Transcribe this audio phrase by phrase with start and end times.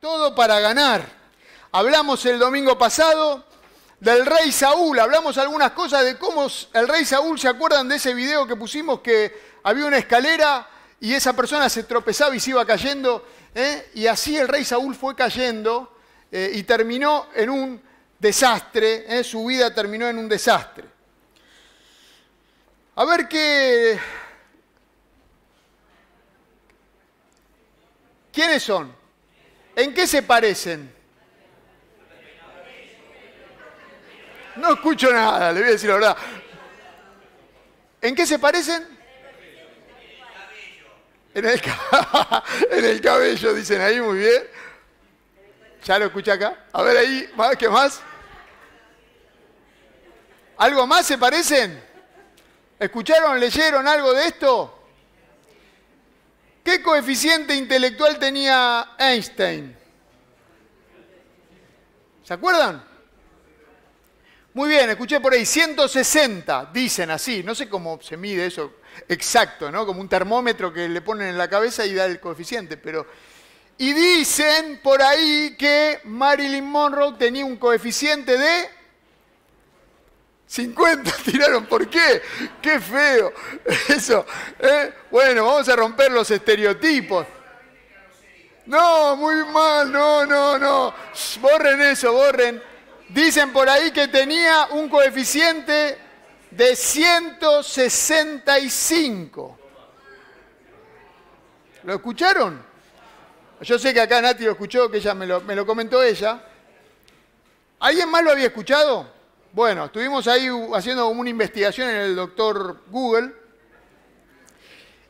[0.00, 1.06] Todo para ganar.
[1.72, 3.44] Hablamos el domingo pasado
[4.00, 8.14] del rey Saúl, hablamos algunas cosas de cómo el rey Saúl, ¿se acuerdan de ese
[8.14, 10.66] video que pusimos que había una escalera
[11.00, 13.28] y esa persona se tropezaba y se iba cayendo?
[13.54, 13.90] ¿eh?
[13.92, 15.94] Y así el rey Saúl fue cayendo
[16.32, 17.82] eh, y terminó en un
[18.18, 19.22] desastre, ¿eh?
[19.22, 20.88] su vida terminó en un desastre.
[22.94, 24.00] A ver qué...
[28.32, 28.99] ¿Quiénes son?
[29.80, 30.92] ¿En qué se parecen?
[34.56, 36.16] No escucho nada, le voy a decir la verdad.
[38.02, 38.86] ¿En qué se parecen?
[41.32, 41.62] En el,
[42.70, 44.42] en el cabello, dicen ahí, muy bien.
[45.82, 46.66] ¿Ya lo escucha acá?
[46.72, 48.02] A ver ahí, ¿qué más?
[50.58, 51.82] ¿Algo más se parecen?
[52.78, 54.79] ¿Escucharon, leyeron algo de esto?
[56.62, 59.76] ¿Qué coeficiente intelectual tenía Einstein?
[62.22, 62.84] ¿Se acuerdan?
[64.52, 68.74] Muy bien, escuché por ahí, 160, dicen así, no sé cómo se mide eso
[69.08, 69.86] exacto, ¿no?
[69.86, 73.06] Como un termómetro que le ponen en la cabeza y da el coeficiente, pero...
[73.78, 78.68] Y dicen por ahí que Marilyn Monroe tenía un coeficiente de
[80.50, 82.20] 50 tiraron, ¿por qué?
[82.60, 83.32] Qué feo.
[83.88, 84.26] Eso.
[84.58, 84.92] ¿eh?
[85.08, 87.24] Bueno, vamos a romper los estereotipos.
[88.66, 90.92] No, muy mal, no, no, no.
[91.40, 92.60] borren eso, borren.
[93.08, 95.98] Dicen por ahí que tenía un coeficiente
[96.52, 99.58] de 165.
[101.82, 102.64] ¿Lo escucharon?
[103.62, 106.40] Yo sé que acá Nati lo escuchó, que ella me lo, me lo comentó ella.
[107.80, 109.19] ¿Alguien más lo había escuchado?
[109.52, 113.32] Bueno, estuvimos ahí haciendo una investigación en el doctor Google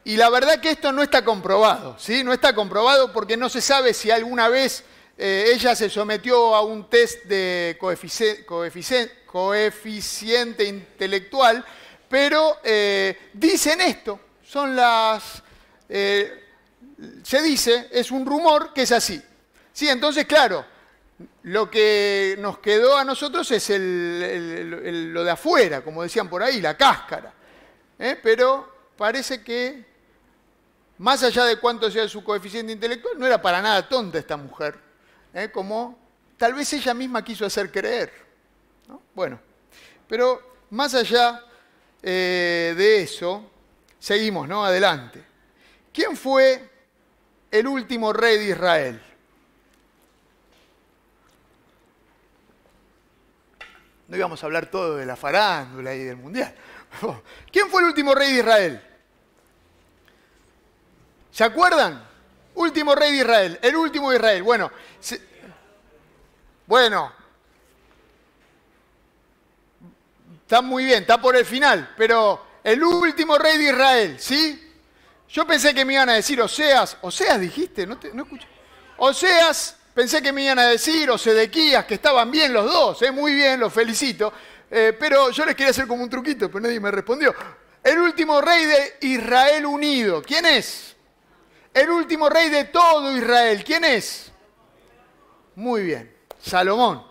[0.03, 2.25] y la verdad que esto no está comprobado, ¿sí?
[2.25, 4.83] No está comprobado porque no se sabe si alguna vez
[5.19, 7.77] eh, ella se sometió a un test de
[9.27, 11.63] coeficiente, intelectual,
[12.09, 15.43] pero eh, dicen esto, son las...
[15.87, 16.47] Eh,
[17.23, 19.21] se dice, es un rumor que es así.
[19.71, 20.65] Sí, entonces, claro,
[21.43, 26.77] lo que nos quedó a nosotros es lo de afuera, como decían por ahí, la
[26.77, 27.33] cáscara.
[27.97, 29.85] Pero parece que,
[30.99, 34.91] más allá de cuánto sea su coeficiente intelectual, no era para nada tonta esta mujer.
[35.35, 35.51] ¿eh?
[35.51, 35.99] como
[36.37, 38.13] tal vez ella misma quiso hacer creer.
[39.15, 39.41] Bueno,
[40.09, 41.45] pero más allá
[42.03, 43.51] eh, de eso,
[43.99, 44.65] seguimos, ¿no?
[44.65, 45.25] Adelante.
[45.93, 46.69] ¿Quién fue
[47.51, 49.03] el último rey de Israel?
[54.11, 56.53] No íbamos a hablar todo de la farándula y del mundial.
[57.53, 58.83] ¿Quién fue el último rey de Israel?
[61.31, 62.05] ¿Se acuerdan?
[62.57, 64.43] Último rey de Israel, el último de Israel.
[64.43, 64.73] Bueno,
[66.67, 67.13] bueno,
[70.43, 74.75] está muy bien, está por el final, pero el último rey de Israel, ¿sí?
[75.29, 78.49] Yo pensé que me iban a decir Oseas, Oseas dijiste, no, te, no escuché.
[78.97, 83.11] Oseas, pensé que me iban a decir, o Sedequías, que estaban bien los dos, ¿eh?
[83.11, 84.33] muy bien, los felicito,
[84.71, 87.35] eh, pero yo les quería hacer como un truquito, pero nadie me respondió.
[87.83, 90.97] El último rey de Israel unido, ¿quién es?
[91.73, 94.31] El último rey de todo Israel, ¿quién es?
[95.55, 97.11] Muy bien, Salomón.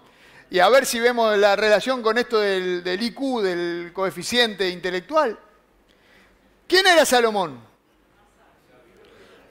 [0.51, 5.39] Y a ver si vemos la relación con esto del, IQ, del coeficiente intelectual.
[6.68, 7.59] ¿Quién era Salomón?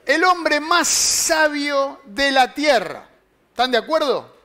[0.05, 3.08] El hombre más sabio de la tierra.
[3.59, 4.37] ¿Están de acuerdo?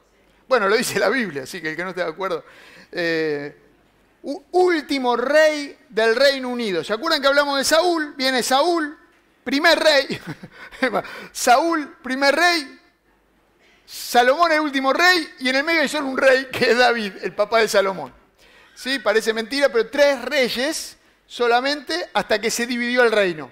[0.49, 2.45] Bueno, lo dice la Biblia, así que el que no esté de acuerdo.
[2.91, 3.57] Eh,
[4.51, 6.83] último rey del Reino Unido.
[6.83, 8.15] ¿Se acuerdan que hablamos de Saúl?
[8.17, 8.99] Viene Saúl,
[9.45, 10.21] primer rey.
[11.31, 12.81] Saúl, primer rey.
[13.87, 17.13] Salomón el último rey y en el medio hay solo un rey que es David,
[17.23, 18.13] el papá de Salomón.
[18.75, 18.99] ¿Sí?
[18.99, 23.49] Parece mentira, pero tres reyes solamente hasta que se dividió el reino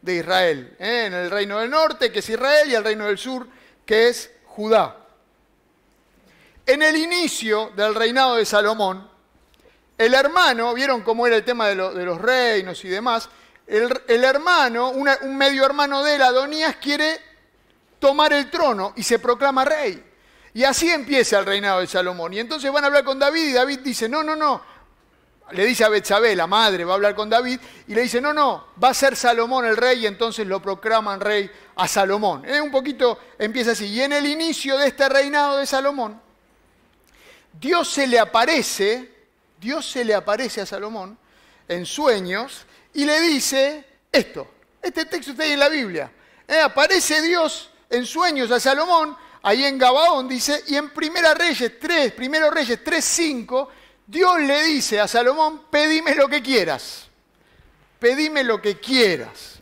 [0.00, 0.74] de Israel.
[0.78, 1.04] ¿eh?
[1.08, 3.46] En el reino del norte, que es Israel, y el reino del sur,
[3.84, 5.01] que es Judá.
[6.66, 9.10] En el inicio del reinado de Salomón,
[9.98, 13.28] el hermano, vieron cómo era el tema de, los reinos y demás,
[13.66, 17.20] el, hermano, un medio hermano de él, Adonías, quiere
[17.98, 20.02] tomar el trono y se proclama rey.
[20.54, 22.34] Y así empieza el reinado de Salomón.
[22.34, 24.62] Y entonces van a hablar con David y David dice, no, no, no.
[25.52, 28.32] Le dice a Betsabé, la madre, va a hablar con David y le dice, no,
[28.32, 32.44] no, va a ser Salomón el rey y entonces lo proclaman rey a Salomón.
[32.44, 33.86] Eh, un poquito empieza así.
[33.86, 36.20] Y en el inicio de este reinado de Salomón,
[37.52, 39.10] Dios se le aparece,
[39.60, 41.16] Dios se le aparece a Salomón
[41.68, 44.48] en sueños y le dice esto.
[44.80, 46.10] Este texto está ahí en la Biblia.
[46.48, 51.78] Eh, aparece Dios en sueños a Salomón ahí en Gabaón dice, y en Primera Reyes
[51.78, 53.68] 3, Primero Reyes 3, 5,
[54.06, 57.08] Dios le dice a Salomón, pedime lo que quieras,
[57.98, 59.60] pedime lo que quieras.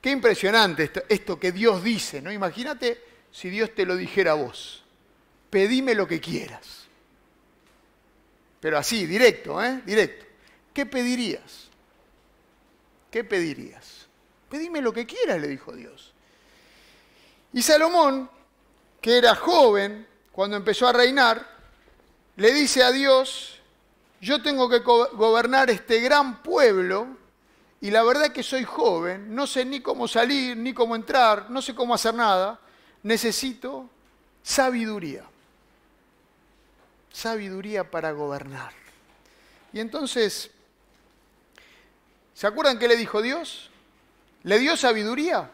[0.00, 2.32] Qué impresionante esto, esto que Dios dice, ¿no?
[2.32, 4.82] Imagínate si Dios te lo dijera a vos,
[5.50, 6.79] pedime lo que quieras.
[8.60, 9.82] Pero así, directo, ¿eh?
[9.84, 10.26] Directo.
[10.72, 11.68] ¿Qué pedirías?
[13.10, 14.06] ¿Qué pedirías?
[14.48, 16.12] Pedime lo que quieras, le dijo Dios.
[17.52, 18.30] Y Salomón,
[19.00, 21.46] que era joven cuando empezó a reinar,
[22.36, 23.58] le dice a Dios,
[24.20, 27.08] yo tengo que gobernar este gran pueblo
[27.80, 31.62] y la verdad que soy joven, no sé ni cómo salir, ni cómo entrar, no
[31.62, 32.60] sé cómo hacer nada,
[33.02, 33.88] necesito
[34.42, 35.24] sabiduría.
[37.12, 38.72] Sabiduría para gobernar.
[39.72, 40.50] Y entonces,
[42.34, 43.70] ¿se acuerdan qué le dijo Dios?
[44.42, 45.50] ¿Le dio sabiduría?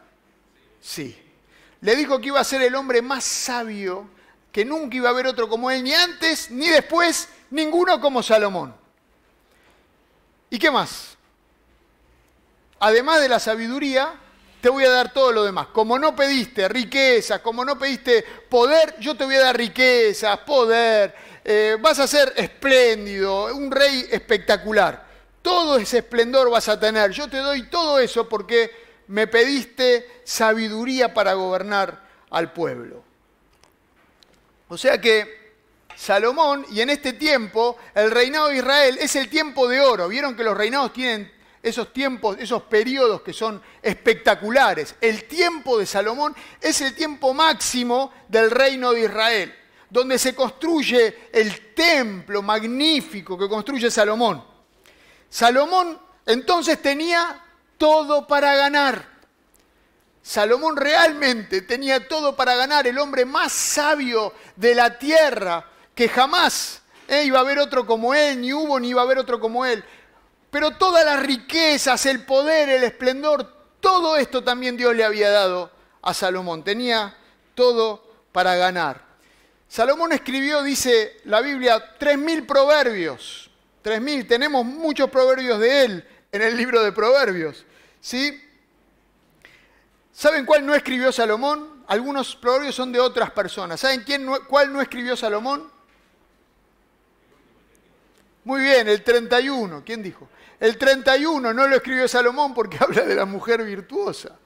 [0.81, 1.21] Sí.
[1.81, 4.09] Le dijo que iba a ser el hombre más sabio,
[4.53, 8.75] que nunca iba a haber otro como él, ni antes, ni después, ninguno como Salomón.
[10.49, 11.17] ¿Y qué más?
[12.79, 14.15] Además de la sabiduría,
[14.61, 15.69] te voy a dar todo lo demás.
[15.69, 21.15] Como no pediste riquezas, como no pediste poder, yo te voy a dar riquezas, poder.
[21.49, 25.07] Eh, vas a ser espléndido, un rey espectacular.
[25.41, 27.13] Todo ese esplendor vas a tener.
[27.13, 28.69] Yo te doy todo eso porque
[29.07, 33.05] me pediste sabiduría para gobernar al pueblo.
[34.67, 35.53] O sea que
[35.95, 40.09] Salomón, y en este tiempo, el reinado de Israel es el tiempo de oro.
[40.09, 41.33] Vieron que los reinados tienen
[41.63, 44.97] esos tiempos, esos periodos que son espectaculares.
[45.01, 49.55] El tiempo de Salomón es el tiempo máximo del reino de Israel,
[49.91, 54.43] donde se construye el templo magnífico que construye Salomón.
[55.29, 57.41] Salomón entonces tenía
[57.79, 59.17] todo para ganar.
[60.23, 66.83] Salomón realmente tenía todo para ganar, el hombre más sabio de la tierra, que jamás
[67.07, 69.65] eh, iba a haber otro como él, ni hubo ni iba a haber otro como
[69.65, 69.85] él.
[70.51, 75.71] Pero todas las riquezas, el poder, el esplendor, todo esto también Dios le había dado
[76.03, 76.65] a Salomón.
[76.65, 77.17] Tenía
[77.55, 79.06] todo para ganar.
[79.69, 83.51] Salomón escribió, dice la Biblia, tres mil proverbios.
[83.83, 87.65] Tres mil, tenemos muchos proverbios de él en el libro de proverbios.
[88.01, 88.41] ¿sí?
[90.13, 91.85] ¿Saben cuál no escribió Salomón?
[91.89, 93.81] Algunos proverbios son de otras personas.
[93.81, 95.71] ¿Saben quién cuál no escribió Salomón?
[98.45, 99.83] Muy bien, el 31.
[99.85, 100.29] ¿Quién dijo?
[100.61, 104.39] El 31 no lo escribió Salomón porque habla de la mujer virtuosa.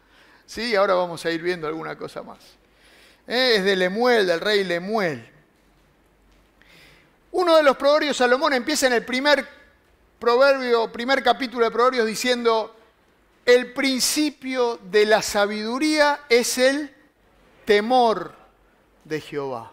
[0.46, 2.38] Sí, ahora vamos a ir viendo alguna cosa más.
[3.26, 5.28] Eh, es de Lemuel, del rey Lemuel.
[7.32, 9.46] Uno de los proverbios Salomón empieza en el primer
[10.18, 12.76] proverbio, primer capítulo de Proverbios diciendo,
[13.46, 16.94] el principio de la sabiduría es el
[17.64, 18.34] temor
[19.04, 19.72] de Jehová.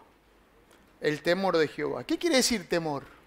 [1.00, 2.04] El temor de Jehová.
[2.04, 3.17] ¿Qué quiere decir temor?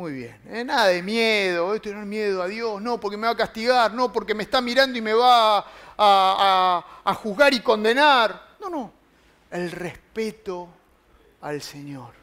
[0.00, 0.64] Muy bien, ¿eh?
[0.64, 4.32] nada de miedo, tener miedo a Dios, no, porque me va a castigar, no, porque
[4.32, 5.62] me está mirando y me va
[5.98, 8.56] a, juzgar y condenar.
[8.62, 8.92] No, no,
[9.50, 10.70] el respeto
[11.42, 12.14] al Señor.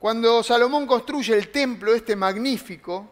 [0.00, 3.08] Cuando Salomón construye el templo este magnífico,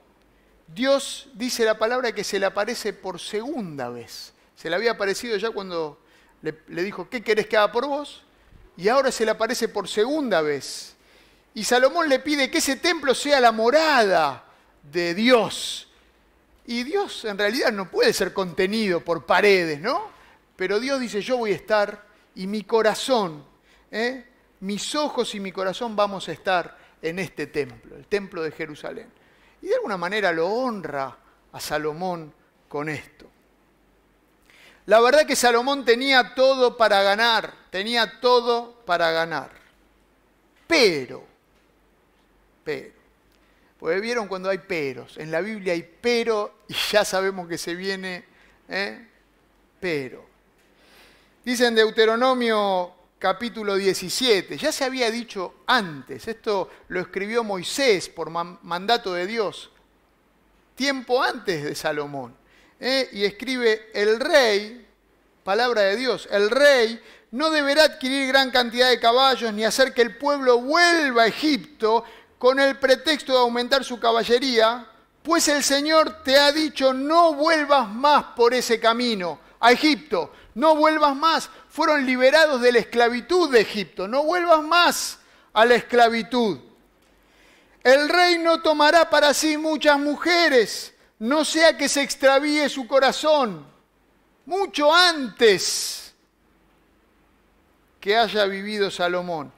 [0.67, 4.35] Dios dice la palabra que se le aparece por segunda vez.
[4.57, 6.01] Se le había aparecido ya cuando
[6.43, 8.25] le, dijo, ¿qué querés que haga por vos?
[8.77, 10.96] Y ahora se le aparece por segunda vez.
[11.57, 14.45] Y Salomón le pide que ese templo sea la morada
[14.83, 15.89] de Dios.
[16.67, 20.11] Y Dios en realidad no puede ser contenido por paredes, ¿no?
[20.55, 23.43] Pero Dios dice, yo voy a estar y mi corazón,
[23.91, 24.27] ¿eh?
[24.61, 29.11] mis ojos y mi corazón vamos a estar en este templo, el templo de Jerusalén.
[29.63, 31.17] Y de alguna manera lo honra
[31.53, 32.35] a Salomón
[32.69, 33.25] con esto.
[34.85, 39.53] La verdad que Salomón tenía todo para ganar, tenía todo para ganar.
[40.67, 41.36] Pero,
[42.67, 42.91] pero,
[43.79, 47.77] pues vieron cuando hay peros, en la Biblia hay pero y ya sabemos que se
[47.77, 48.25] viene,
[48.69, 49.07] ¿eh?
[49.79, 50.27] pero.
[51.45, 54.59] Dice en Deuteronomio capítulo 17.
[54.59, 59.71] Ya se había dicho antes, esto lo escribió Moisés por mandato de Dios,
[60.75, 62.35] tiempo antes de Salomón.
[62.81, 63.09] ¿eh?
[63.13, 64.85] Y escribe, el rey,
[65.45, 70.03] palabra de Dios, el rey no deberá adquirir gran cantidad de caballos ni hacer que
[70.03, 72.05] el pueblo vuelva a Egipto
[72.39, 74.87] con el pretexto de aumentar su caballería,
[75.23, 80.77] pues el Señor te ha dicho, no vuelvas más por ese camino a Egipto, no
[80.77, 81.51] vuelvas más.
[81.69, 85.19] Fueron liberados de la esclavitud de Egipto, no vuelvas más
[85.53, 86.59] a la esclavitud.
[87.83, 93.67] El rey no tomará para sí muchas mujeres, no sea que se extravíe su corazón.
[94.45, 96.15] mucho antes
[98.01, 99.53] que haya vivido Salomón.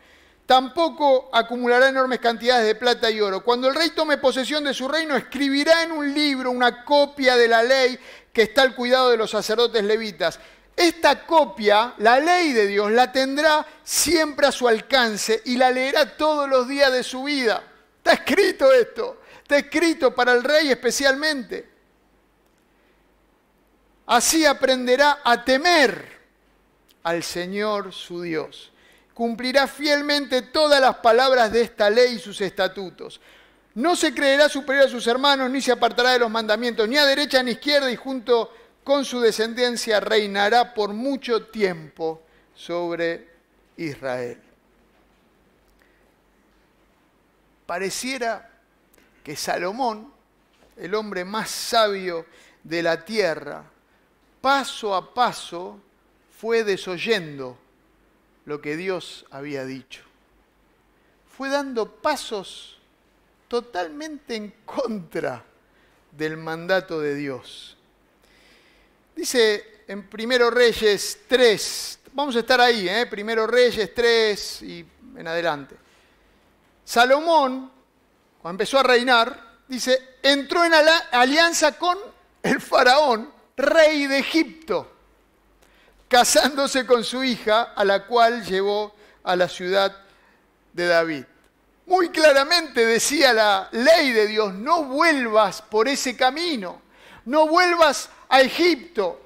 [0.49, 3.45] Tampoco acumulará enormes cantidades de plata y oro.
[3.45, 7.47] Cuando el rey tome posesión de su reino, escribirá en un libro una copia de
[7.47, 7.99] la ley
[8.33, 10.41] que está al cuidado de los sacerdotes levitas.
[10.75, 16.17] Esta copia, la ley de Dios, la tendrá siempre a su alcance y la leerá
[16.17, 17.63] todos los días de su vida.
[17.99, 21.69] Está escrito esto, está escrito para el rey especialmente.
[24.07, 26.19] Así aprenderá a temer
[27.03, 28.73] al Señor su Dios.
[29.19, 33.21] Cumplirá fielmente todas las palabras de esta ley y sus estatutos.
[33.75, 37.05] No se creerá superior a sus hermanos, ni se apartará de los mandamientos, ni a
[37.05, 42.23] derecha ni a izquierda, y junto con su descendencia reinará por mucho tiempo
[42.55, 43.29] sobre
[43.77, 44.41] Israel.
[47.67, 48.49] Pareciera
[49.25, 50.13] que Salomón,
[50.77, 52.25] el hombre más sabio
[52.63, 53.65] de la tierra,
[54.41, 55.81] paso a paso
[56.39, 57.59] fue desoyendo
[58.49, 60.01] lo que Dios había dicho.
[61.37, 62.79] Fue dando pasos
[63.47, 65.45] totalmente en contra
[66.11, 67.77] del mandato de Dios.
[69.15, 73.05] Dice en Primero Reyes 3, vamos a estar ahí, ¿eh?
[73.05, 74.87] Primero Reyes 3 y
[75.17, 75.77] en adelante.
[76.87, 77.71] Salomón,
[78.41, 80.73] cuando empezó a reinar, dice, entró en
[81.13, 81.99] alianza con
[82.43, 84.98] el faraón rey de Egipto,
[86.09, 89.95] casándose con su hija, a la cual llevó a la ciudad
[90.73, 91.25] de David.
[91.87, 96.83] Muy claramente decía la ley de Dios, no vuelvas por ese camino,
[97.25, 99.21] no vuelvas a Egipto.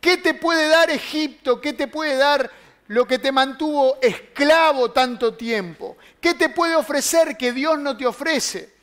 [0.00, 1.60] ¿Qué te puede dar Egipto?
[1.60, 2.50] ¿Qué te puede dar
[2.88, 5.96] lo que te mantuvo esclavo tanto tiempo?
[6.20, 8.74] ¿Qué te puede ofrecer que Dios no te ofrece?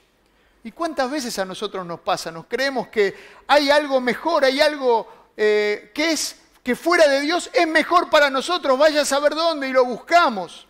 [0.63, 2.31] ¿Y cuántas veces a nosotros nos pasa?
[2.31, 3.15] Nos creemos que
[3.47, 8.29] hay algo mejor, hay algo eh, que es que fuera de Dios es mejor para
[8.29, 10.67] nosotros, vaya a saber dónde y lo buscamos.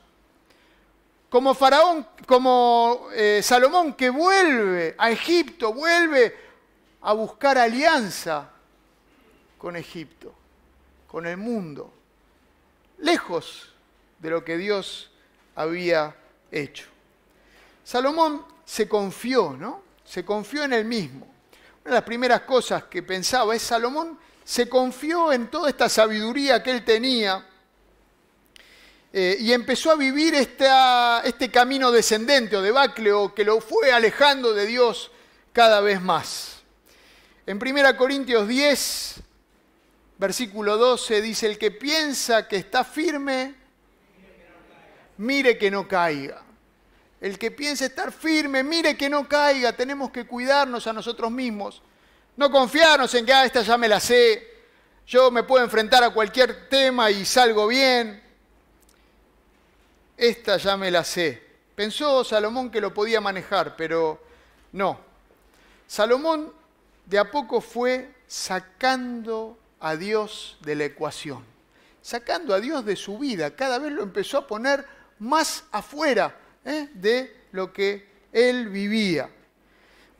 [1.29, 6.35] Como Faraón, como eh, Salomón que vuelve a Egipto, vuelve
[7.01, 8.49] a buscar alianza
[9.57, 10.33] con Egipto,
[11.07, 11.93] con el mundo,
[12.99, 13.73] lejos
[14.19, 15.11] de lo que Dios
[15.55, 16.15] había
[16.51, 16.87] hecho.
[17.83, 19.81] Salomón se confió, ¿no?
[20.05, 21.27] Se confió en él mismo.
[21.83, 26.61] Una de las primeras cosas que pensaba es Salomón se confió en toda esta sabiduría
[26.61, 27.45] que él tenía
[29.13, 34.53] eh, y empezó a vivir este camino descendente o debacle o que lo fue alejando
[34.53, 35.11] de Dios
[35.51, 36.61] cada vez más.
[37.45, 39.15] En 1 Corintios 10,
[40.17, 43.55] versículo 12 dice, el que piensa que está firme,
[45.17, 46.43] mire que no caiga.
[47.19, 49.73] El que piense estar firme, mire que no caiga.
[49.73, 51.81] Tenemos que cuidarnos a nosotros mismos.
[52.37, 54.47] No confiarnos en que, ah, esta ya me la sé.
[55.05, 58.21] Yo me puedo enfrentar a cualquier tema y salgo bien.
[60.15, 61.41] Esta ya me la sé.
[61.75, 64.21] Pensó Salomón que lo podía manejar, pero
[64.71, 64.99] no.
[65.87, 66.53] Salomón
[67.05, 71.43] de a poco fue sacando a Dios de la ecuación,
[72.01, 73.55] sacando a Dios de su vida.
[73.55, 74.85] Cada vez lo empezó a poner
[75.19, 76.87] más afuera ¿eh?
[76.93, 79.29] de lo que él vivía.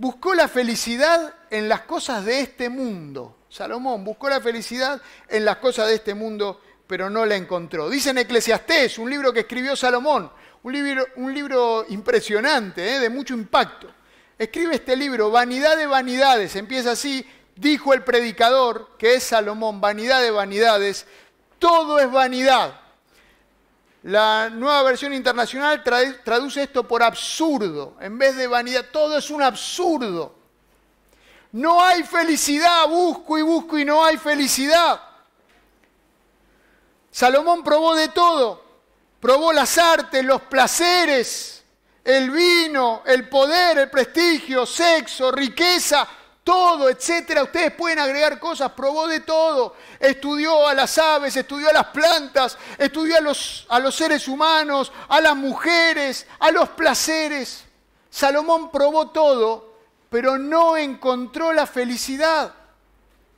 [0.02, 3.38] Buscó la felicidad en las cosas de este mundo.
[3.48, 7.88] Salomón buscó la felicidad en las cosas de este mundo, pero no la encontró.
[7.88, 10.32] Dice en Eclesiastés, un libro que escribió Salomón,
[10.64, 13.00] un libro, impresionante, ¿eh?
[13.00, 13.94] de mucho impacto.
[14.40, 17.24] Escribe este libro, Vanidad de Vanidades, empieza así,
[17.56, 21.06] dijo el predicador, que es Salomón, vanidad de vanidades,
[21.60, 22.81] todo es vanidad.
[24.04, 27.98] La nueva versión internacional traduce esto por absurdo.
[28.02, 30.36] En vez de vanidad, todo es un absurdo.
[31.52, 35.02] No hay felicidad, busco y busco y no hay felicidad.
[37.12, 38.64] Salomón probó de todo.
[39.20, 41.64] Probó las artes, los placeres,
[42.04, 46.08] el vino, el poder, el prestigio, sexo, riqueza,
[46.44, 47.44] todo, etcétera.
[47.44, 49.76] Ustedes pueden agregar cosas, probó de todo.
[50.00, 54.92] Estudió a las aves, estudió a las plantas, estudió a los, a los seres humanos,
[55.08, 57.66] a las mujeres, a los placeres.
[58.10, 59.76] Salomón probó todo,
[60.10, 62.54] pero no encontró la felicidad.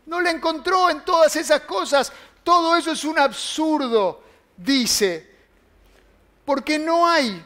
[0.05, 2.11] No la encontró en todas esas cosas.
[2.43, 4.21] Todo eso es un absurdo,
[4.57, 5.31] dice.
[6.45, 7.45] Porque no hay,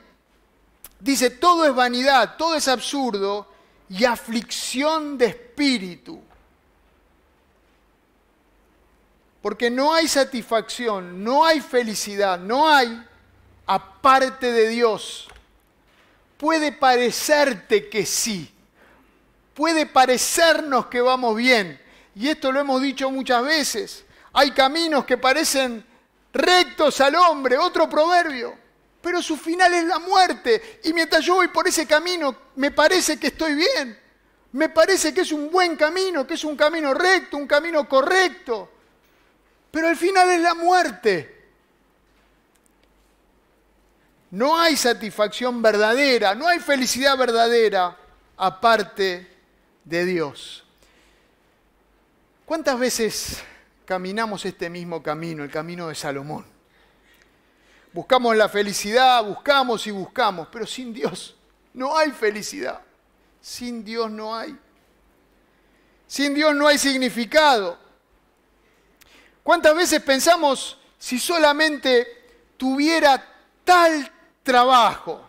[0.99, 3.46] dice, todo es vanidad, todo es absurdo
[3.89, 6.21] y aflicción de espíritu.
[9.41, 13.01] Porque no hay satisfacción, no hay felicidad, no hay
[13.65, 15.27] aparte de Dios.
[16.37, 18.51] Puede parecerte que sí,
[19.53, 21.81] puede parecernos que vamos bien,
[22.13, 24.05] y esto lo hemos dicho muchas veces.
[24.33, 25.85] Hay caminos que parecen
[26.33, 28.57] rectos al hombre, otro proverbio,
[29.07, 30.81] pero su final es la muerte.
[30.83, 33.97] Y mientras yo voy por ese camino, me parece que estoy bien.
[34.51, 38.69] Me parece que es un buen camino, que es un camino recto, un camino correcto.
[39.71, 41.47] Pero el final es la muerte.
[44.31, 47.97] No hay satisfacción verdadera, no hay felicidad verdadera
[48.35, 49.25] aparte
[49.85, 50.65] de Dios.
[52.45, 53.41] ¿Cuántas veces
[53.85, 56.56] caminamos este mismo camino, el camino de Salomón?
[57.97, 61.35] Buscamos la felicidad, buscamos y buscamos, pero sin Dios
[61.73, 62.79] no hay felicidad.
[63.41, 64.55] Sin Dios no hay.
[66.05, 67.75] Sin Dios no hay significado.
[69.41, 74.11] ¿Cuántas veces pensamos si solamente tuviera tal
[74.43, 75.27] trabajo,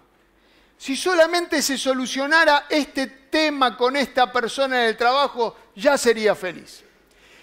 [0.76, 6.84] si solamente se solucionara este tema con esta persona en el trabajo, ya sería feliz?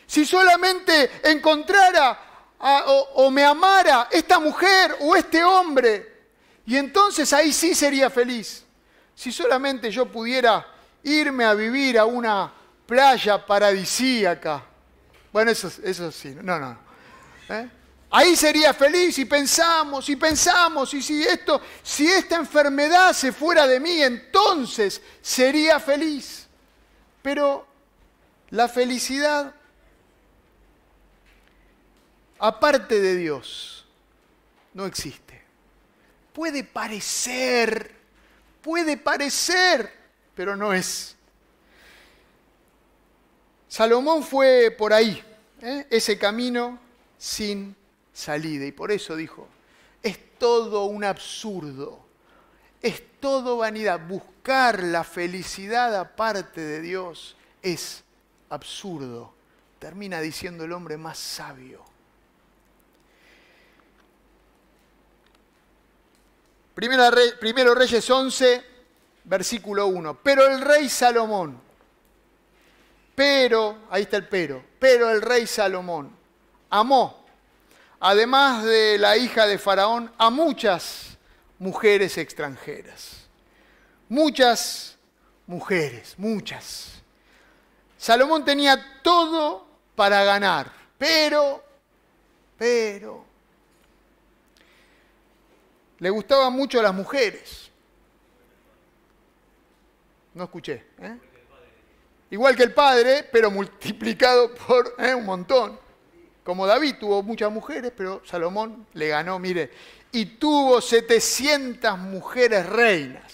[0.05, 6.13] Si solamente encontrara o, me amara esta mujer o este hombre,
[6.65, 8.63] y entonces ahí sí sería feliz.
[9.13, 10.65] Si solamente yo pudiera
[11.03, 12.51] irme a vivir a una
[12.85, 14.63] playa paradisíaca.
[15.31, 16.77] Bueno, eso, eso sí, no, no.
[17.50, 17.69] ¿Eh?
[18.12, 23.67] Ahí sería feliz y pensamos y pensamos y si esto, si esta enfermedad se fuera
[23.67, 26.47] de mí, entonces sería feliz.
[27.21, 27.67] Pero
[28.51, 29.53] la felicidad,
[32.39, 33.86] aparte de Dios,
[34.74, 35.42] no existe.
[36.34, 37.96] Puede parecer
[38.65, 39.94] puede parecer,
[40.34, 41.15] pero no es.
[43.68, 45.24] Salomón fue por ahí,
[45.62, 45.86] ¿eh?
[45.92, 46.80] ese camino
[47.15, 47.75] sin
[48.12, 48.65] salida.
[48.65, 49.48] Y por eso dijo,
[50.01, 52.04] es todo un absurdo,
[52.82, 54.00] es todo vanidad.
[54.08, 58.04] Buscar la felicidad aparte de Dios es
[58.50, 59.32] absurdo.
[59.77, 61.84] Termina diciendo el hombre más sabio.
[66.75, 68.63] Primero Reyes 11,
[69.23, 70.19] versículo 1.
[70.21, 71.60] Pero el rey Salomón,
[73.15, 76.15] pero, ahí está el pero, pero el rey Salomón
[76.69, 77.26] amó,
[77.99, 81.17] además de la hija de Faraón, a muchas
[81.60, 83.21] mujeres extranjeras.
[84.10, 84.97] Muchas
[85.47, 86.91] mujeres, muchas.
[87.97, 91.63] Salomón tenía todo para ganar, pero,
[92.58, 93.26] pero,
[96.06, 97.72] le gustaban mucho las mujeres.
[100.36, 100.84] No escuché.
[101.02, 101.18] ¿eh?
[102.30, 105.15] Igual que el padre, pero multiplicado por ¿eh?
[105.15, 105.80] un montón.
[106.44, 109.72] Como David tuvo muchas mujeres, pero Salomón le ganó, mire,
[110.12, 113.34] y tuvo 700 mujeres reinas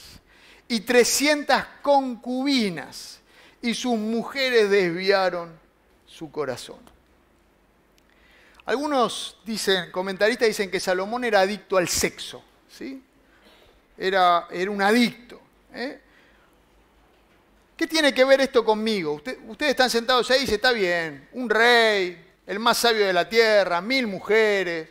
[0.70, 3.20] y 300 concubinas,
[3.62, 5.60] y sus mujeres desviaron
[6.06, 6.80] su corazón.
[8.64, 12.46] Algunos dicen, comentaristas dicen que Salomón era adicto al sexo.
[12.72, 13.02] ¿Sí?
[13.98, 15.40] Era, era un adicto.
[15.74, 16.00] ¿eh?
[17.76, 19.14] ¿Qué tiene que ver esto conmigo?
[19.48, 23.28] ustedes están sentados ahí y dicen, está bien, un rey, el más sabio de la
[23.28, 24.90] tierra, mil mujeres,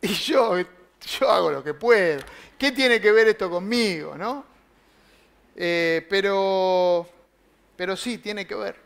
[0.00, 2.20] y yo, yo hago lo que puedo.
[2.58, 4.16] ¿Qué tiene que ver esto conmigo?
[4.16, 4.44] ¿no?
[5.56, 7.08] Eh, pero,
[7.76, 8.76] pero sí, tiene que ver.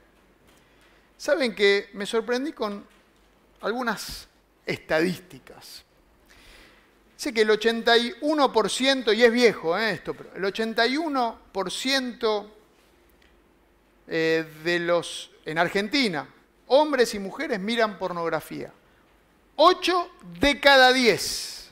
[1.16, 2.84] Saben que me sorprendí con
[3.60, 4.28] algunas
[4.66, 5.84] estadísticas.
[7.22, 9.92] Sé que el 81%, y es viejo ¿eh?
[9.92, 12.46] esto, pero el 81%
[14.08, 16.28] eh, de los, en Argentina,
[16.66, 18.72] hombres y mujeres miran pornografía.
[19.54, 21.70] 8 de cada 10.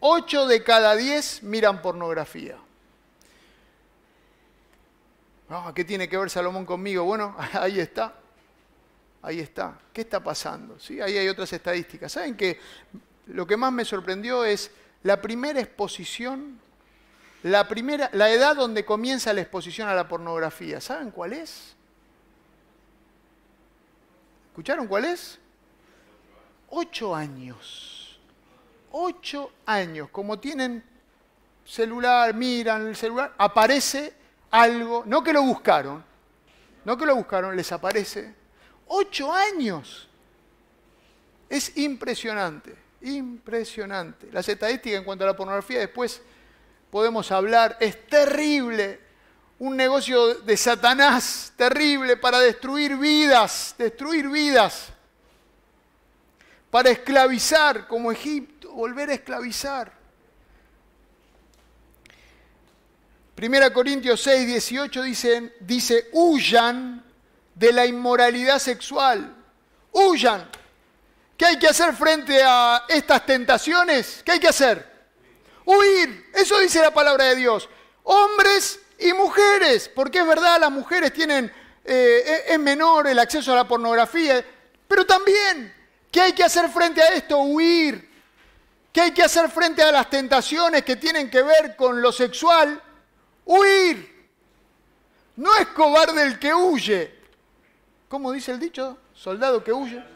[0.00, 2.56] 8 de cada 10 miran pornografía.
[5.48, 7.04] Ah, ¿Qué tiene que ver Salomón conmigo?
[7.04, 8.16] Bueno, ahí está.
[9.22, 9.78] Ahí está.
[9.92, 10.80] ¿Qué está pasando?
[10.80, 11.00] ¿Sí?
[11.00, 12.10] Ahí hay otras estadísticas.
[12.10, 12.58] ¿Saben que
[13.26, 14.70] lo que más me sorprendió es
[15.02, 16.60] la primera exposición,
[17.42, 20.80] la, primera, la edad donde comienza la exposición a la pornografía.
[20.80, 21.74] ¿Saben cuál es?
[24.48, 25.38] ¿Escucharon cuál es?
[26.70, 28.18] Ocho años.
[28.90, 30.08] Ocho años.
[30.10, 30.82] Como tienen
[31.64, 34.14] celular, miran el celular, aparece
[34.50, 36.04] algo, no que lo buscaron,
[36.84, 38.34] no que lo buscaron, les aparece.
[38.86, 40.08] Ocho años.
[41.48, 42.85] Es impresionante.
[43.06, 44.28] Impresionante.
[44.32, 46.20] Las estadísticas en cuanto a la pornografía después
[46.90, 47.76] podemos hablar.
[47.78, 48.98] Es terrible.
[49.60, 54.88] Un negocio de Satanás terrible para destruir vidas, destruir vidas.
[56.68, 59.92] Para esclavizar como Egipto, volver a esclavizar.
[63.36, 67.04] Primera Corintios 6, 18 dicen, dice, huyan
[67.54, 69.32] de la inmoralidad sexual.
[69.92, 70.65] Huyan.
[71.36, 74.22] ¿Qué hay que hacer frente a estas tentaciones?
[74.24, 74.96] ¿Qué hay que hacer?
[75.64, 76.30] Huir.
[76.32, 77.68] Eso dice la palabra de Dios.
[78.04, 81.52] Hombres y mujeres, porque es verdad, las mujeres tienen,
[81.84, 84.42] eh, es menor el acceso a la pornografía,
[84.88, 85.74] pero también,
[86.10, 87.38] ¿qué hay que hacer frente a esto?
[87.38, 88.08] Huir.
[88.92, 92.80] ¿Qué hay que hacer frente a las tentaciones que tienen que ver con lo sexual?
[93.44, 94.30] Huir.
[95.36, 97.14] No es cobarde el que huye.
[98.08, 98.96] ¿Cómo dice el dicho?
[99.12, 100.15] Soldado que huye.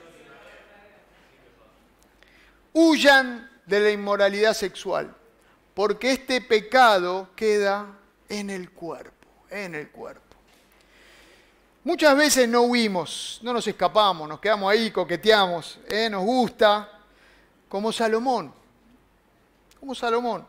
[2.73, 5.15] Huyan de la inmoralidad sexual,
[5.75, 7.87] porque este pecado queda
[8.29, 10.37] en el cuerpo, en el cuerpo.
[11.83, 16.11] Muchas veces no huimos, no nos escapamos, nos quedamos ahí, coqueteamos, ¿eh?
[16.11, 16.89] nos gusta,
[17.69, 18.53] como Salomón,
[19.79, 20.47] como Salomón.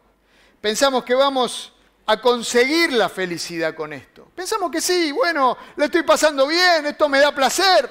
[0.60, 1.74] Pensamos que vamos
[2.06, 4.28] a conseguir la felicidad con esto.
[4.36, 7.90] Pensamos que sí, bueno, lo estoy pasando bien, esto me da placer.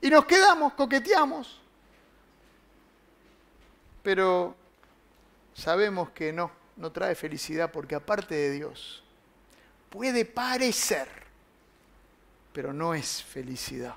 [0.00, 1.60] Y nos quedamos, coqueteamos.
[4.04, 4.54] Pero
[5.54, 9.02] sabemos que no, no trae felicidad porque aparte de Dios,
[9.90, 11.08] puede parecer,
[12.52, 13.96] pero no es felicidad.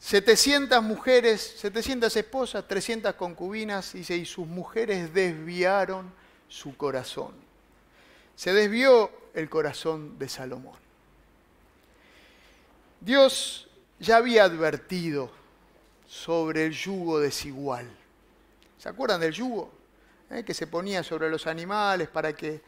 [0.00, 6.12] 700 mujeres, 700 esposas, 300 concubinas, y sus mujeres desviaron
[6.48, 7.32] su corazón.
[8.34, 10.79] Se desvió el corazón de Salomón.
[13.00, 15.30] Dios ya había advertido
[16.06, 17.88] sobre el yugo desigual.
[18.78, 19.70] ¿Se acuerdan del yugo?
[20.30, 20.44] ¿Eh?
[20.44, 22.60] Que se ponía sobre los animales para que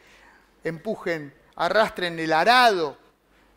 [0.63, 2.97] empujen, arrastren el arado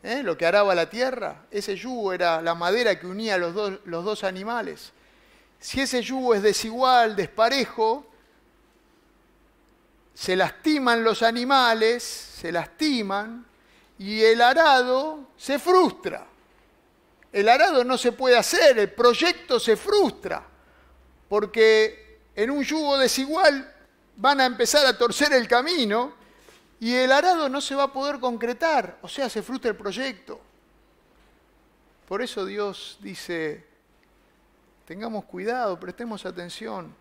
[0.06, 0.22] ¿eh?
[0.22, 4.04] lo que araba la tierra, ese yugo era la madera que unía los dos, los
[4.04, 4.92] dos animales.
[5.58, 8.06] Si ese yugo es desigual, desparejo,
[10.14, 13.44] se lastiman los animales, se lastiman
[13.98, 16.26] y el arado se frustra.
[17.36, 20.42] El arado no se puede hacer, el proyecto se frustra,
[21.28, 23.74] porque en un yugo desigual
[24.16, 26.14] van a empezar a torcer el camino
[26.80, 30.40] y el arado no se va a poder concretar, o sea, se frustra el proyecto.
[32.08, 33.66] Por eso Dios dice,
[34.86, 36.94] tengamos cuidado, prestemos atención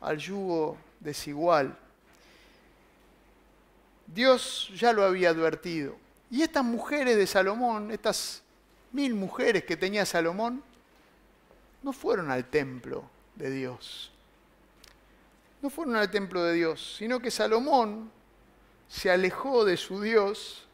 [0.00, 1.76] al yugo desigual.
[4.06, 5.98] Dios ya lo había advertido.
[6.30, 8.42] Y estas mujeres de Salomón, estas
[8.92, 10.62] mil mujeres que tenía Salomón,
[11.82, 14.10] no fueron al templo de Dios.
[15.62, 18.10] No fueron al templo de Dios, sino que Salomón
[18.88, 20.66] se alejó de su Dios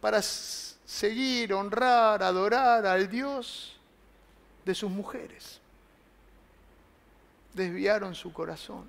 [0.00, 3.76] para seguir, honrar, adorar al Dios
[4.64, 5.60] de sus mujeres.
[7.54, 8.86] Desviaron su corazón.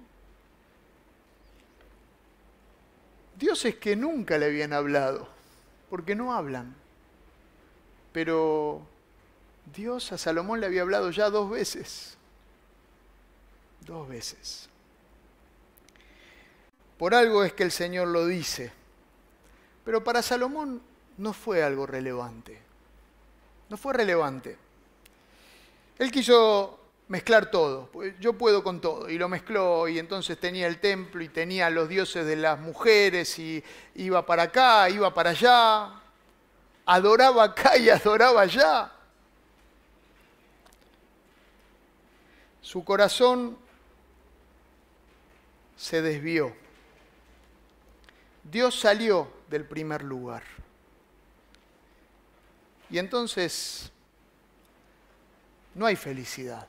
[3.38, 5.28] Dios es que nunca le habían hablado,
[5.90, 6.81] porque no hablan.
[8.12, 8.82] Pero
[9.76, 12.18] Dios a Salomón le había hablado ya dos veces.
[13.82, 14.70] Dos veces.
[16.98, 18.72] Por algo es que el Señor lo dice.
[19.84, 20.82] Pero para Salomón
[21.18, 22.60] no fue algo relevante.
[23.70, 24.58] No fue relevante.
[25.98, 27.90] Él quiso mezclar todo.
[28.20, 29.10] Yo puedo con todo.
[29.10, 33.38] Y lo mezcló y entonces tenía el templo y tenía los dioses de las mujeres
[33.40, 33.64] y
[33.96, 36.01] iba para acá, iba para allá.
[36.94, 38.92] Adoraba acá y adoraba allá.
[42.62, 43.58] Su corazón
[45.78, 46.54] se desvió.
[48.44, 50.44] Dios salió del primer lugar.
[52.90, 53.90] Y entonces
[55.74, 56.68] no hay felicidad,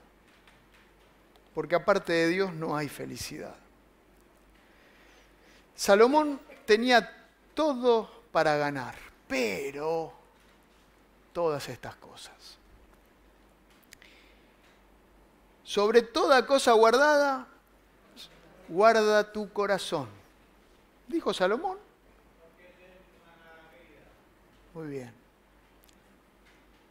[1.52, 3.56] porque aparte de Dios no hay felicidad.
[5.74, 8.94] Salomón tenía todo para ganar,
[9.32, 10.12] pero
[11.32, 12.34] todas estas cosas.
[15.64, 17.46] Sobre toda cosa guardada,
[18.68, 20.06] guarda tu corazón
[21.08, 21.78] Dijo Salomón.
[24.74, 25.12] Muy bien.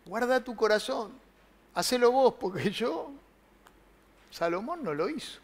[0.06, 1.12] Guarda tu corazón.
[1.76, 3.12] Hacelo vos, porque yo,
[4.32, 5.40] Salomón no lo hizo.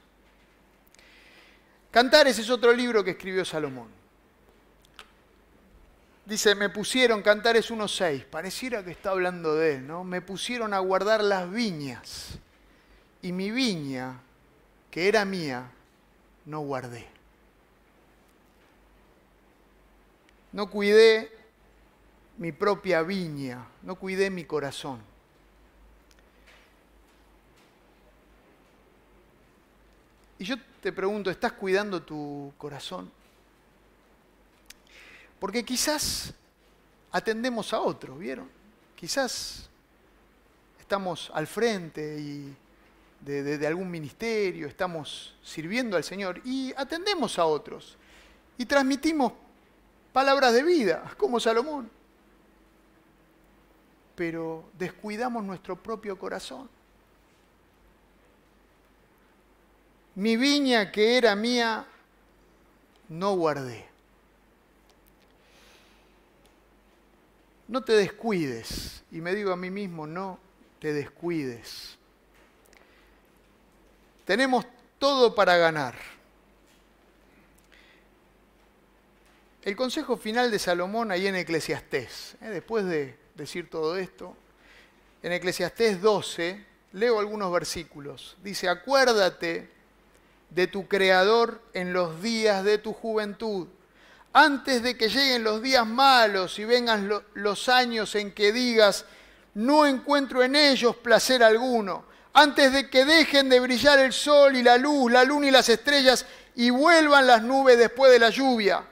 [1.92, 3.97] Cantares es otro libro que escribió Salomón.
[6.28, 10.04] Dice, me pusieron, Cantares 1.6, pareciera que está hablando de él, ¿no?
[10.04, 12.38] Me pusieron a guardar las viñas
[13.22, 14.20] y mi viña,
[14.92, 15.72] que era mía,
[16.46, 17.18] no guardé.
[20.58, 21.32] no cuidé
[22.38, 25.00] mi propia viña, no cuidé mi corazón.
[30.40, 33.12] Y yo te pregunto, ¿estás cuidando tu corazón?
[35.40, 36.34] Porque quizás
[37.12, 38.50] atendemos a otros, ¿vieron?
[38.96, 39.70] Quizás
[40.80, 42.56] estamos al frente y
[43.22, 47.98] de, de, algún ministerio, estamos sirviendo al Señor y atendemos a otros
[48.58, 49.34] y transmitimos
[50.14, 51.90] palabras de vida, como Salomón.
[54.16, 56.70] Pero descuidamos nuestro propio corazón.
[60.16, 61.86] Mi viña que era mía,
[63.10, 63.87] no guardé.
[67.68, 69.04] No te descuides.
[69.12, 70.40] Y me digo a mí mismo, no
[70.80, 71.98] te descuides.
[74.26, 74.66] Tenemos
[75.00, 75.96] todo para ganar.
[79.64, 82.50] El consejo final de Salomón ahí en Eclesiastés, ¿eh?
[82.50, 84.36] después de decir todo esto,
[85.22, 88.38] en Eclesiastés 12, leo algunos versículos.
[88.44, 89.70] Dice, acuérdate
[90.50, 93.68] de tu Creador en los días de tu juventud,
[94.34, 99.06] antes de que lleguen los días malos y vengan los años en que digas,
[99.54, 104.64] no encuentro en ellos placer alguno, antes de que dejen de brillar el sol y
[104.64, 108.84] la luz, la luna y las estrellas, y vuelvan las nubes después de la lluvia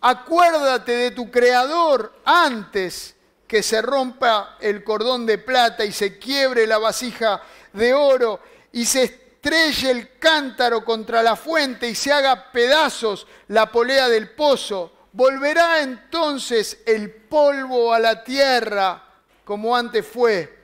[0.00, 3.16] acuérdate de tu Creador antes
[3.48, 8.40] que se rompa el cordón de plata y se quiebre la vasija de oro
[8.72, 14.30] y se estrelle el cántaro contra la fuente y se haga pedazos la polea del
[14.30, 14.92] pozo.
[15.12, 19.02] Volverá entonces el polvo a la tierra
[19.44, 20.54] como antes fue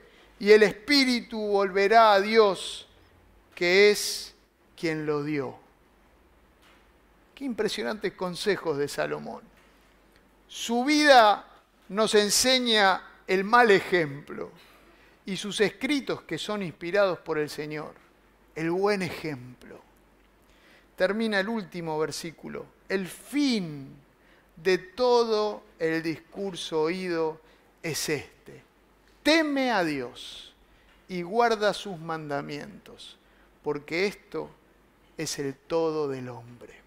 [0.41, 2.89] y el espíritu volverá a Dios
[3.55, 4.35] que es
[4.77, 5.63] quien lo dio
[7.43, 9.43] impresionantes consejos de Salomón.
[10.47, 11.45] Su vida
[11.89, 14.51] nos enseña el mal ejemplo
[15.27, 17.95] y sus escritos que son inspirados por el Señor,
[18.55, 19.81] el buen ejemplo.
[20.97, 22.67] Termina el último versículo.
[22.89, 23.95] El fin
[24.57, 27.41] de todo el discurso oído
[27.83, 28.63] es este.
[29.23, 30.55] Teme a Dios
[31.09, 33.19] y guarda sus mandamientos,
[33.63, 34.51] porque esto
[35.17, 36.81] es el todo del hombre.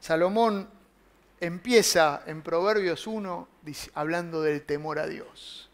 [0.00, 0.68] Salomón
[1.40, 3.48] empieza en Proverbios 1
[3.94, 5.68] hablando del temor a Dios.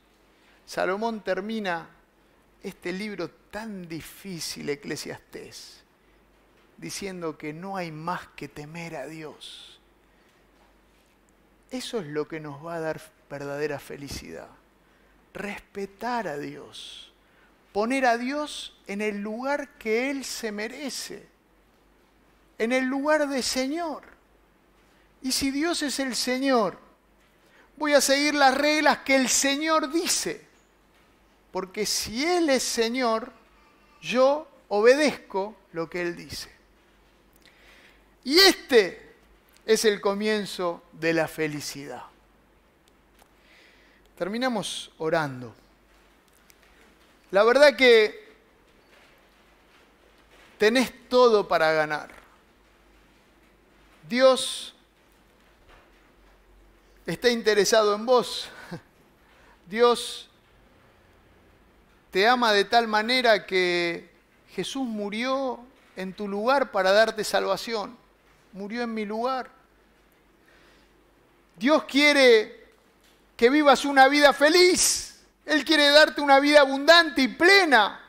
[0.66, 1.88] Salomón termina
[2.62, 5.82] este libro tan difícil, Eclesiastés,
[6.76, 9.80] diciendo que no hay más que temer a Dios.
[11.70, 14.48] Eso es lo que nos va a dar verdadera felicidad.
[15.34, 17.12] Respetar a Dios.
[17.72, 21.28] Poner a Dios en el lugar que Él se merece.
[22.56, 24.04] En el lugar de Señor.
[25.22, 26.78] Y si Dios es el Señor,
[27.76, 30.47] voy a seguir las reglas que el Señor dice.
[31.52, 33.32] Porque si Él es Señor,
[34.00, 36.50] yo obedezco lo que Él dice.
[38.24, 39.14] Y este
[39.64, 42.04] es el comienzo de la felicidad.
[44.16, 45.54] Terminamos orando.
[47.30, 48.28] La verdad que
[50.58, 52.10] tenés todo para ganar.
[54.08, 54.74] Dios
[57.06, 58.48] está interesado en vos.
[59.66, 60.27] Dios
[62.18, 64.10] te ama de tal manera que
[64.50, 65.60] Jesús murió
[65.94, 67.96] en tu lugar para darte salvación.
[68.52, 69.48] Murió en mi lugar.
[71.54, 72.66] Dios quiere
[73.36, 75.20] que vivas una vida feliz.
[75.46, 78.00] Él quiere darte una vida abundante y plena.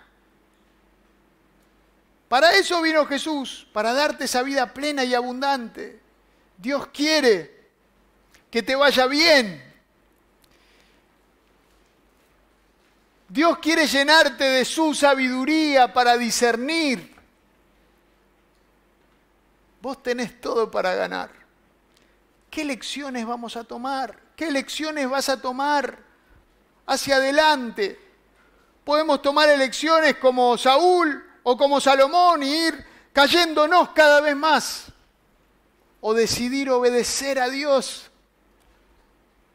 [2.30, 6.00] Para eso vino Jesús, para darte esa vida plena y abundante.
[6.58, 7.70] Dios quiere
[8.50, 9.69] que te vaya bien.
[13.30, 17.16] Dios quiere llenarte de su sabiduría para discernir.
[19.82, 21.32] Vos tenés todo para ganar.
[22.50, 24.20] ¿Qué lecciones vamos a tomar?
[24.36, 26.00] ¿Qué lecciones vas a tomar
[26.88, 28.00] hacia adelante?
[28.84, 34.86] Podemos tomar elecciones como Saúl o como Salomón y ir cayéndonos cada vez más.
[36.02, 38.10] O decidir obedecer a Dios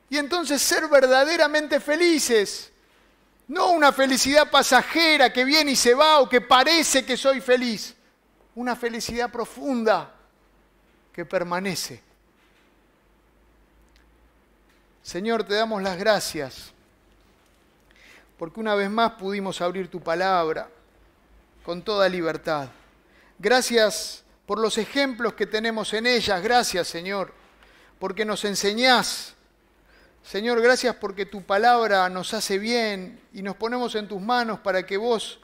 [0.08, 2.70] y entonces ser verdaderamente felices.
[3.48, 7.94] No una felicidad pasajera que viene y se va o que parece que soy feliz.
[8.54, 10.14] Una felicidad profunda
[11.12, 12.02] que permanece.
[15.02, 16.74] Señor, te damos las gracias
[18.38, 20.68] porque una vez más pudimos abrir tu palabra
[21.64, 22.68] con toda libertad.
[23.38, 26.42] Gracias por los ejemplos que tenemos en ellas.
[26.42, 27.32] Gracias, Señor,
[27.98, 29.33] porque nos enseñás
[30.24, 34.86] Señor, gracias porque tu palabra nos hace bien y nos ponemos en tus manos para
[34.86, 35.38] que vos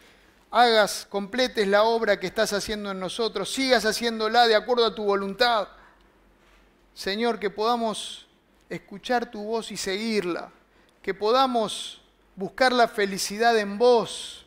[0.50, 5.04] hagas, completes la obra que estás haciendo en nosotros, sigas haciéndola de acuerdo a tu
[5.04, 5.68] voluntad.
[6.94, 8.26] Señor, que podamos
[8.70, 10.50] escuchar tu voz y seguirla,
[11.02, 12.00] que podamos
[12.34, 14.46] buscar la felicidad en vos.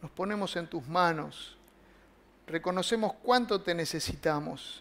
[0.00, 1.56] Nos ponemos en tus manos,
[2.46, 4.80] reconocemos cuánto te necesitamos.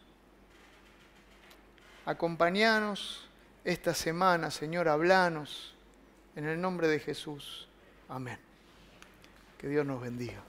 [2.05, 3.30] Acompañanos
[3.63, 5.75] esta semana, Señor, hablanos
[6.35, 7.67] en el nombre de Jesús.
[8.09, 8.39] Amén.
[9.57, 10.41] Que Dios nos bendiga.